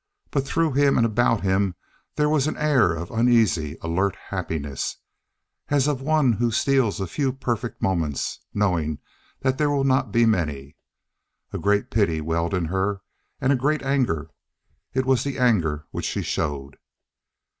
But 0.31 0.47
through 0.47 0.71
him 0.71 0.97
and 0.97 1.05
about 1.05 1.41
him 1.41 1.75
there 2.15 2.27
was 2.27 2.47
an 2.47 2.57
air 2.57 2.91
of 2.91 3.11
uneasy, 3.11 3.77
alert 3.83 4.15
happiness 4.29 4.97
as 5.69 5.87
of 5.87 6.01
one 6.01 6.33
who 6.33 6.49
steals 6.49 6.99
a 6.99 7.05
few 7.05 7.31
perfect 7.31 7.83
moments, 7.83 8.39
knowing 8.51 8.97
that 9.41 9.59
they 9.59 9.67
will 9.67 9.83
not 9.83 10.11
be 10.11 10.25
many. 10.25 10.75
A 11.53 11.59
great 11.59 11.91
pity 11.91 12.19
welled 12.19 12.55
in 12.55 12.65
her, 12.65 13.03
and 13.39 13.53
a 13.53 13.55
great 13.55 13.83
anger. 13.83 14.31
It 14.91 15.05
was 15.05 15.23
the 15.23 15.37
anger 15.37 15.85
which 15.91 16.05
showed. 16.25 16.77